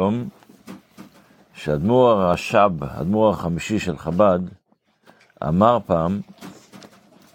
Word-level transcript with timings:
היום 0.00 0.28
שאדמו"ר 1.54 2.10
הרש"ב, 2.10 2.84
אדמו"ר 2.84 3.30
החמישי 3.30 3.78
של 3.78 3.98
חב"ד, 3.98 4.38
אמר 5.48 5.78
פעם 5.86 6.20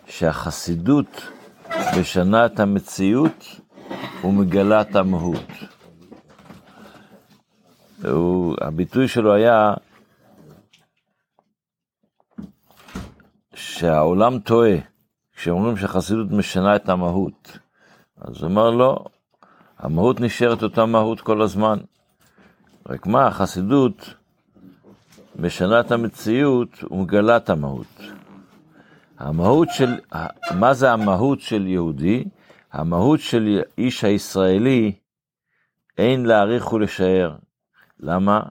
שהחסידות 0.07 1.21
משנה 1.99 2.46
את 2.46 2.59
המציאות 2.59 3.46
ומגלה 4.23 4.81
את 4.81 4.96
המהות. 4.96 5.51
הביטוי 8.62 9.08
שלו 9.08 9.34
היה 9.34 9.74
שהעולם 13.56 14.40
טועה 14.40 14.76
כשאומרים 15.36 15.78
שהחסידות 15.78 16.32
משנה 16.32 16.76
את 16.76 16.90
המהות. 16.90 17.58
אז 18.22 18.41
הוא 18.41 18.52
אמר 18.52 18.70
לא, 18.70 19.05
המהות 19.77 20.20
נשארת 20.20 20.63
אותה 20.63 20.86
מהות 20.86 21.22
כל 21.22 21.41
הזמן. 21.41 21.77
רק 22.90 23.08
מה, 23.08 23.27
החסידות 23.27 24.13
משנה 25.36 25.80
את 25.80 25.91
המציאות 25.91 26.84
ומגלה 26.92 27.38
את 27.38 27.50
המהות. 27.50 28.02
המהות 29.20 29.68
של, 29.72 29.90
מה 30.59 30.73
זה 30.73 30.92
המהות 30.92 31.40
של 31.40 31.68
יהודי? 31.68 32.23
המהות 32.73 33.20
של 33.20 33.62
איש 33.78 34.04
הישראלי 34.04 34.92
אין 35.98 36.26
להעריך 36.26 36.73
ולשער. 36.73 37.36
למה? 38.00 38.42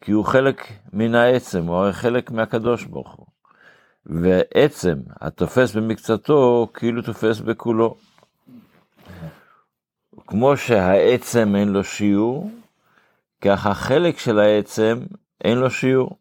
כי 0.00 0.12
הוא 0.12 0.24
חלק 0.24 0.72
מן 0.92 1.14
העצם, 1.14 1.66
הוא 1.66 1.76
הרי 1.76 1.92
חלק 1.92 2.30
מהקדוש 2.30 2.84
ברוך 2.84 3.14
הוא. 3.14 3.26
ועצם 4.06 4.94
התופס 5.20 5.76
במקצתו, 5.76 6.68
כאילו 6.74 7.02
תופס 7.02 7.40
בכולו. 7.40 7.96
כמו 10.26 10.56
שהעצם 10.56 11.56
אין 11.56 11.68
לו 11.68 11.84
שיעור, 11.84 12.50
כך 13.42 13.66
החלק 13.66 14.18
של 14.18 14.38
העצם 14.38 15.00
אין 15.44 15.58
לו 15.58 15.70
שיעור. 15.70 16.18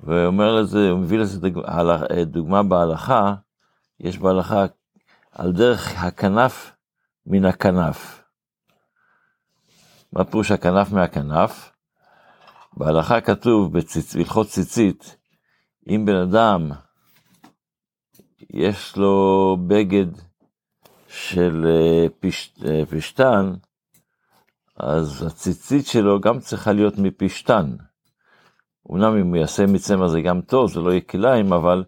ואומר 0.00 0.54
לזה, 0.54 0.90
הוא 0.90 0.98
מביא 0.98 1.18
לזה 1.18 1.40
דוגמה, 2.26 2.62
בהלכה, 2.62 3.34
יש 4.00 4.18
בהלכה 4.18 4.64
על 5.32 5.52
דרך 5.52 6.04
הכנף 6.04 6.72
מן 7.26 7.44
הכנף. 7.44 8.22
מה 10.12 10.24
פירוש 10.24 10.50
הכנף 10.50 10.92
מהכנף? 10.92 11.72
בהלכה 12.76 13.20
כתוב 13.20 13.72
בהלכות 14.14 14.46
ציצית, 14.46 15.16
אם 15.88 16.04
בן 16.06 16.16
אדם 16.16 16.70
יש 18.50 18.96
לו 18.96 19.56
בגד 19.66 20.06
של 21.08 21.66
אה, 21.66 22.06
פש, 22.20 22.54
אה, 22.64 22.82
פשטן, 22.90 23.54
אז 24.78 25.22
הציצית 25.26 25.86
שלו 25.86 26.20
גם 26.20 26.38
צריכה 26.38 26.72
להיות 26.72 26.98
מפשטן. 26.98 27.76
אמנם 28.92 29.16
אם 29.16 29.26
הוא 29.26 29.36
יעשה 29.36 29.66
מצמר 29.66 30.08
זה 30.08 30.20
גם 30.20 30.40
טוב, 30.40 30.72
זה 30.72 30.80
לא 30.80 30.90
יהיה 30.90 31.00
כליים, 31.00 31.52
אבל 31.52 31.84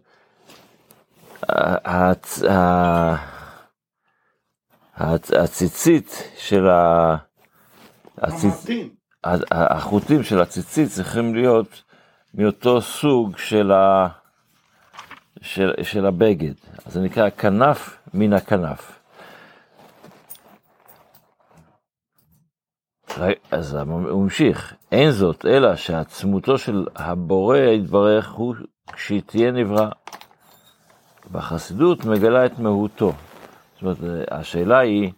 הציצית 5.31 6.23
של 6.37 6.67
ה... 6.67 7.15
החוטים 9.51 10.23
של 10.23 10.41
הציצית 10.41 10.89
צריכים 10.89 11.35
להיות 11.35 11.83
מאותו 12.33 12.81
סוג 12.81 13.37
של, 13.37 13.71
ה... 13.71 14.07
של, 15.41 15.73
של 15.83 16.05
הבגד. 16.05 16.53
אז 16.85 16.93
זה 16.93 17.01
נקרא 17.01 17.29
כנף 17.29 17.97
מן 18.13 18.33
הכנף. 18.33 18.98
אז 23.51 23.73
הוא 23.73 24.23
המשיך, 24.23 24.73
אין 24.91 25.11
זאת, 25.11 25.45
אלא 25.45 25.75
שעצמותו 25.75 26.57
של 26.57 26.85
הבורא 26.95 27.57
יתברך 27.57 28.29
הוא 28.29 28.55
כשהיא 28.93 29.21
תהיה 29.25 29.51
נברא. 29.51 29.89
והחסידות 31.31 32.05
מגלה 32.05 32.45
את 32.45 32.59
מהותו. 32.59 33.13
זאת 33.73 33.81
אומרת, 33.81 34.27
השאלה 34.31 34.79
היא, 34.79 35.11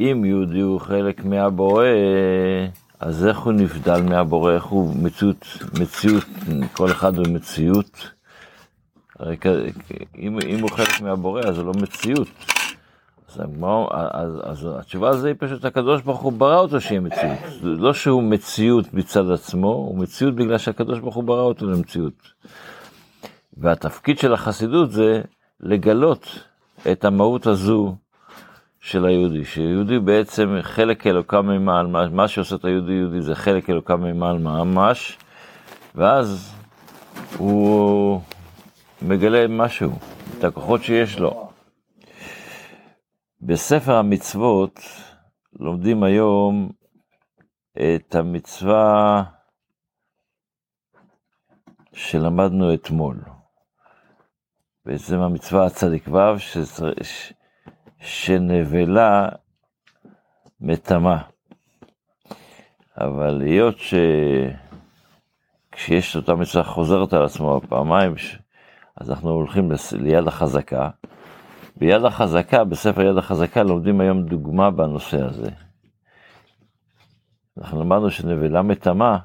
אם 0.00 0.24
יהודי 0.24 0.60
הוא 0.60 0.80
חלק 0.80 1.24
מהבורא, 1.24 1.84
אז 3.00 3.26
איך 3.26 3.38
הוא 3.38 3.52
נבדל 3.52 4.02
מהבורא, 4.02 4.52
איך 4.52 4.64
הוא 4.64 4.96
מציאות, 4.96 5.46
מציאות, 5.80 6.24
כל 6.72 6.90
אחד 6.90 7.18
הוא 7.18 7.26
מציאות. 7.28 8.10
הרי 9.18 9.36
אם, 10.18 10.38
אם 10.48 10.60
הוא 10.60 10.70
חלק 10.70 11.00
מהבורא, 11.00 11.40
אז 11.40 11.58
הוא 11.58 11.66
לא 11.66 11.72
מציאות. 11.72 12.28
אז, 13.28 13.40
אז, 14.10 14.40
אז 14.42 14.68
התשובה 14.78 15.10
לזה 15.10 15.28
היא 15.28 15.36
פשוט, 15.38 15.64
הקדוש 15.64 16.02
ברוך 16.02 16.20
הוא 16.20 16.32
ברא 16.32 16.58
אותו 16.58 16.80
שיהיה 16.80 17.00
מציאות. 17.00 17.38
לא 17.62 17.94
שהוא 17.94 18.22
מציאות 18.22 18.94
מצד 18.94 19.30
עצמו, 19.30 19.68
הוא 19.68 19.98
מציאות 19.98 20.34
בגלל 20.34 20.58
שהקדוש 20.58 20.98
ברוך 20.98 21.14
הוא 21.14 21.24
ברא 21.24 21.42
אותו 21.42 21.66
למציאות. 21.66 22.32
והתפקיד 23.56 24.18
של 24.18 24.32
החסידות 24.32 24.90
זה 24.90 25.22
לגלות 25.60 26.38
את 26.92 27.04
המהות 27.04 27.46
הזו 27.46 27.94
של 28.80 29.06
היהודי, 29.06 29.44
שיהודי 29.44 29.98
בעצם 29.98 30.56
חלק 30.62 31.06
אלוקה 31.06 31.42
ממעל, 31.42 31.86
מה 31.86 32.28
שעושה 32.28 32.56
את 32.56 32.64
היהודי 32.64 32.92
יהודי 32.92 33.20
זה 33.20 33.34
חלק 33.34 33.70
אלוקה 33.70 33.96
ממעל 33.96 34.38
ממש, 34.38 35.18
ואז 35.94 36.54
הוא 37.36 38.20
מגלה 39.02 39.48
משהו, 39.48 39.90
את 40.38 40.44
הכוחות 40.44 40.82
שיש 40.82 41.18
לו. 41.18 41.47
בספר 43.40 43.94
המצוות 43.94 44.80
לומדים 45.52 46.02
היום 46.02 46.70
את 47.72 48.14
המצווה 48.14 49.24
שלמדנו 51.92 52.74
אתמול. 52.74 53.20
בעצם 54.84 55.18
המצווה 55.18 55.66
הצדיק 55.66 56.08
ו' 56.08 56.36
שנבלה 58.00 59.28
מטמא. 60.60 61.16
אבל 63.00 63.40
היות 63.40 63.76
שכשיש 65.72 66.16
אותה 66.16 66.34
מצווה 66.34 66.64
חוזרת 66.64 67.12
על 67.12 67.24
עצמו 67.24 67.60
פעמיים, 67.68 68.14
אז 68.96 69.10
אנחנו 69.10 69.30
הולכים 69.30 69.70
ליד 69.92 70.28
החזקה. 70.28 70.90
ביד 71.78 72.04
החזקה, 72.04 72.64
בספר 72.64 73.02
יד 73.02 73.16
החזקה, 73.16 73.62
לומדים 73.62 74.00
היום 74.00 74.22
דוגמה 74.22 74.70
בנושא 74.70 75.24
הזה. 75.24 75.50
אנחנו 77.58 77.80
למדנו 77.80 78.10
שנבלה 78.10 78.62
מטמא, 78.62 79.16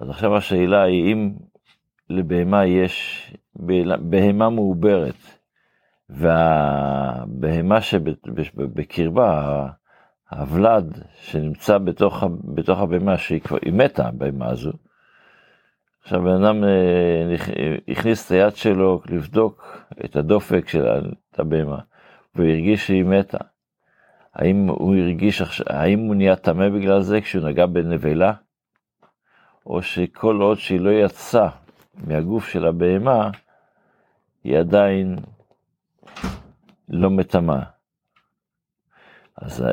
אז 0.00 0.10
עכשיו 0.10 0.36
השאלה 0.36 0.82
היא 0.82 1.12
אם 1.12 1.32
לבהמה 2.10 2.66
יש, 2.66 3.26
בהמה 4.00 4.50
מעוברת, 4.50 5.14
והבהמה 6.10 7.80
שבקרבה, 7.80 9.66
הוולד 10.30 11.02
שנמצא 11.14 11.78
בתוך, 11.78 12.24
בתוך 12.54 12.78
הבהמה, 12.78 13.18
שהיא 13.18 13.40
כבר, 13.40 13.58
היא 13.62 13.72
מתה, 13.72 14.08
הבהמה 14.08 14.48
הזו. 14.48 14.72
עכשיו 16.02 16.22
בן 16.22 16.44
אדם 16.44 16.64
אה, 16.64 17.34
הכניס 17.88 18.26
את 18.26 18.30
היד 18.30 18.56
שלו 18.56 19.00
לבדוק 19.06 19.84
את 20.04 20.16
הדופק 20.16 20.68
של 20.68 20.86
הבהמה, 21.38 21.78
והוא 22.34 22.48
הרגיש 22.48 22.86
שהיא 22.86 23.04
מתה. 23.04 23.38
האם 24.34 24.66
הוא 24.68 24.96
הרגיש, 24.96 25.62
האם 25.66 25.98
הוא 25.98 26.14
נהיה 26.14 26.36
טמא 26.36 26.68
בגלל 26.68 27.00
זה 27.00 27.20
כשהוא 27.20 27.48
נגע 27.48 27.66
בנבלה? 27.66 28.32
או 29.66 29.82
שכל 29.82 30.40
עוד 30.40 30.58
שהיא 30.58 30.80
לא 30.80 30.90
יצאה 30.90 31.48
מהגוף 32.06 32.48
של 32.48 32.66
הבהמה, 32.66 33.30
היא 34.44 34.58
עדיין 34.58 35.16
לא 36.88 37.10
מטמאה. 37.10 37.62
אז 39.36 39.64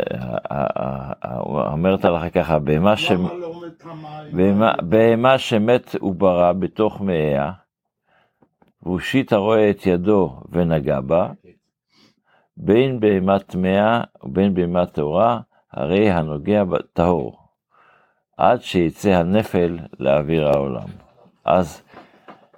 אומרת 1.43 2.05
לך 2.05 2.33
ככה, 2.33 2.59
בהמה, 2.59 2.97
ש... 2.97 3.11
לא 3.11 3.48
בהמה, 4.81 5.37
שמת 5.37 5.95
וברא 6.01 6.53
בתוך 6.53 7.01
מאיה, 7.01 7.51
והושיט 8.83 9.33
הרואה 9.33 9.69
את 9.69 9.85
ידו 9.85 10.41
ונגע 10.49 11.01
בה, 11.01 11.31
בין 12.57 12.99
בהמה 12.99 13.39
טמאה 13.39 14.01
ובין 14.23 14.53
בהמה 14.53 14.85
טהורה, 14.85 15.39
הרי 15.71 16.09
הנוגע 16.09 16.63
טהור, 16.93 17.37
עד 18.37 18.61
שיצא 18.61 19.09
הנפל 19.09 19.79
לאוויר 19.99 20.47
העולם. 20.47 20.87
אז 21.45 21.81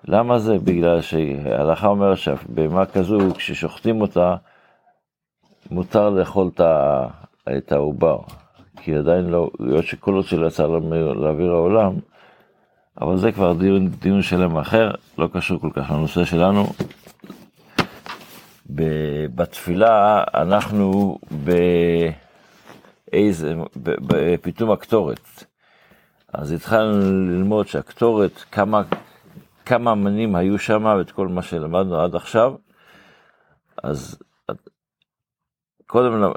למה 0.07 0.39
זה? 0.39 0.57
בגלל 0.59 1.01
שההלכה 1.01 1.87
אומרת 1.87 2.17
שבהמה 2.17 2.85
כזו, 2.85 3.17
כששוחטים 3.35 4.01
אותה, 4.01 4.35
מותר 5.71 6.09
לאכול 6.09 6.49
את 7.57 7.71
העובר, 7.71 8.19
כי 8.83 8.95
עדיין 8.95 9.25
לא, 9.25 9.49
היות 9.59 9.85
שכל 9.85 10.13
עוד 10.13 10.25
שלא 10.25 10.47
יצא 10.47 10.67
לאוויר 11.15 11.51
העולם, 11.51 11.93
אבל 13.01 13.17
זה 13.17 13.31
כבר 13.31 13.53
דיון, 13.53 13.87
דיון 13.87 14.21
שלם 14.21 14.57
אחר, 14.57 14.91
לא 15.17 15.29
קשור 15.33 15.59
כל 15.61 15.69
כך 15.73 15.91
לנושא 15.91 16.25
שלנו. 16.25 16.65
בתפילה 19.35 20.23
אנחנו 20.33 21.17
איזה, 23.13 23.53
בפתאום 23.75 24.71
הקטורת. 24.71 25.45
אז 26.33 26.51
התחלנו 26.51 26.99
ללמוד 27.31 27.67
שהקטורת, 27.67 28.43
כמה, 28.51 28.81
כמה 29.65 29.91
אמנים 29.91 30.35
היו 30.35 30.59
שם, 30.59 30.85
ואת 30.97 31.11
כל 31.11 31.27
מה 31.27 31.41
שלמדנו 31.41 32.01
עד 32.01 32.15
עכשיו. 32.15 32.53
אז 33.83 34.19
קודם, 35.87 36.31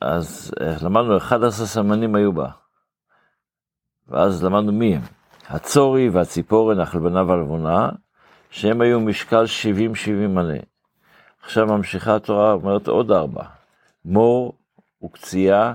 אז 0.00 0.52
למדנו 0.82 1.16
11 1.16 1.66
סמנים 1.66 2.14
היו 2.14 2.32
בה. 2.32 2.48
ואז 4.08 4.44
למדנו 4.44 4.72
מי 4.72 4.96
הם. 4.96 5.02
הצורי 5.48 6.08
והציפורן, 6.08 6.80
החלבנה 6.80 7.22
והלבונה, 7.22 7.88
שהם 8.50 8.80
היו 8.80 9.00
משקל 9.00 9.44
70-70 10.06 10.10
מנה. 10.10 10.58
עכשיו 11.42 11.66
ממשיכה 11.66 12.16
התורה, 12.16 12.52
אומרת 12.52 12.88
עוד 12.88 13.10
ארבע. 13.10 13.44
מור 14.04 14.58
וקצייה 15.04 15.74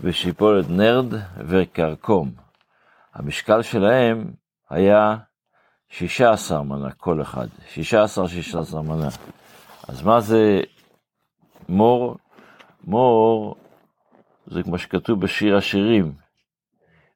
ושיפולת 0.00 0.70
נרד 0.70 1.14
וקרקום. 1.38 2.30
המשקל 3.14 3.62
שלהם 3.62 4.32
היה 4.70 5.16
16 5.88 6.62
מנה 6.62 6.90
כל 6.90 7.22
אחד, 7.22 7.46
16-16 8.72 8.76
מנה. 8.82 9.08
אז 9.88 10.02
מה 10.02 10.20
זה 10.20 10.60
מור? 11.68 12.16
מור 12.86 13.56
זה 14.46 14.62
כמו 14.62 14.78
שכתוב 14.78 15.20
בשיר 15.20 15.56
השירים, 15.56 16.12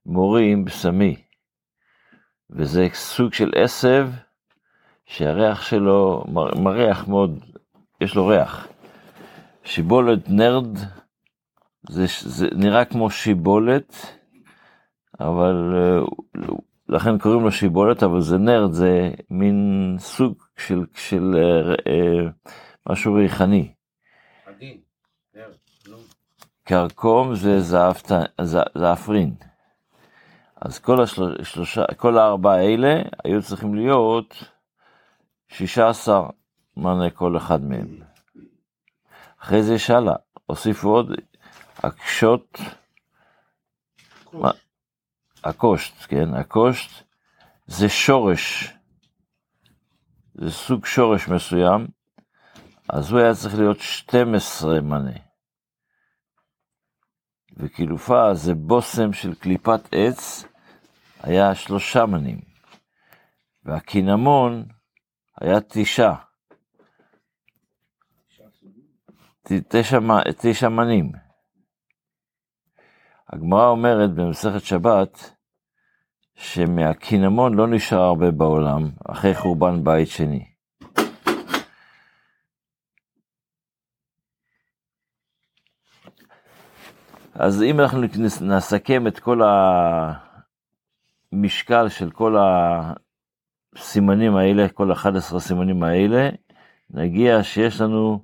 מורים 0.07 0.65
בשמי, 0.65 1.17
וזה 2.51 2.89
סוג 2.93 3.33
של 3.33 3.51
עשב 3.57 4.09
שהריח 5.07 5.63
שלו 5.63 6.25
מריח 6.63 7.09
מאוד, 7.09 7.45
יש 8.01 8.15
לו 8.15 8.27
ריח. 8.27 8.69
שיבולת 9.65 10.29
נרד, 10.29 10.79
זה, 11.89 12.05
זה 12.21 12.47
נראה 12.57 12.85
כמו 12.85 13.11
שיבולת, 13.11 13.95
אבל 15.21 15.75
לכן 16.89 17.19
קוראים 17.19 17.41
לו 17.41 17.53
שיבולת, 17.53 18.03
אבל 18.03 18.21
זה 18.21 18.39
נרד, 18.39 18.73
זה 18.73 19.11
מין 19.31 19.97
סוג 19.99 20.35
של, 20.57 20.85
של 20.95 21.35
אה, 21.37 21.75
אה, 21.93 22.31
משהו 22.89 23.15
ריחני. 23.15 23.73
קרקום 26.71 27.35
זה 27.35 27.61
זעפרין. 28.79 29.35
אז 30.61 30.79
כל, 30.79 31.03
השלושה, 31.41 31.85
כל 31.97 32.19
הארבעה 32.19 32.57
האלה 32.57 33.03
היו 33.25 33.43
צריכים 33.43 33.75
להיות 33.75 34.35
16 35.49 36.29
מנה 36.77 37.11
כל 37.11 37.37
אחד 37.37 37.65
מהם. 37.65 37.99
אחרי 39.43 39.63
זה 39.63 39.75
יש 39.75 39.91
הלאה, 39.91 40.15
הוסיפו 40.47 40.89
עוד 40.89 41.13
הקשות, 41.79 42.59
הקושט, 45.45 45.95
כן, 46.09 46.35
הקושט 46.35 46.91
זה 47.67 47.89
שורש, 47.89 48.75
זה 50.35 50.51
סוג 50.51 50.87
שורש 50.87 51.29
מסוים, 51.29 51.87
אז 52.89 53.13
הוא 53.13 53.21
היה 53.21 53.35
צריך 53.35 53.55
להיות 53.55 53.81
12 53.81 54.81
מנה. 54.81 55.30
וקילופה 57.57 58.35
זה 58.35 58.55
בושם 58.55 59.13
של 59.13 59.35
קליפת 59.35 59.81
עץ, 59.93 60.45
היה 61.23 61.55
שלושה 61.55 62.07
מנים. 62.07 62.41
והקינמון 63.65 64.65
היה 65.41 65.61
תשעה. 65.61 66.17
תשע, 69.69 69.99
תשע 70.41 70.69
מנים. 70.69 71.13
הגמרא 73.29 73.69
אומרת 73.69 74.15
במסכת 74.15 74.65
שבת, 74.65 75.35
שמהקינמון 76.35 77.55
לא 77.55 77.67
נשאר 77.67 77.99
הרבה 77.99 78.31
בעולם, 78.31 78.91
אחרי 79.11 79.35
חורבן 79.35 79.85
בית 79.85 80.09
שני. 80.09 80.50
אז 87.35 87.63
אם 87.63 87.81
אנחנו 87.81 88.03
נסכם 88.41 89.07
את 89.07 89.19
כל 89.19 89.41
המשקל 91.33 91.89
של 91.89 92.11
כל 92.11 92.37
הסימנים 93.77 94.37
האלה, 94.37 94.69
כל 94.69 94.93
11 94.93 95.39
הסימנים 95.39 95.83
האלה, 95.83 96.29
נגיע 96.91 97.43
שיש 97.43 97.81
לנו 97.81 98.21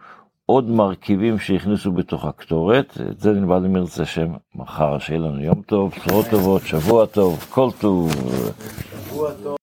עוד 0.45 0.69
מרכיבים 0.69 1.39
שהכניסו 1.39 1.91
בתוך 1.91 2.25
הקטורת, 2.25 2.97
את 3.11 3.19
זה 3.19 3.31
נלמד 3.31 3.65
אם 3.65 3.75
ירצה 3.75 4.03
השם 4.03 4.27
מחר, 4.55 4.99
שיהיה 4.99 5.19
לנו 5.19 5.44
יום 5.44 5.61
טוב, 5.61 5.91
בשורות 5.91 6.25
טובות, 6.31 6.61
שבוע 6.61 7.05
טוב, 7.05 7.45
כל 7.49 7.69
טוב. 7.79 8.11
שבוע 9.09 9.31
טוב. 9.44 9.55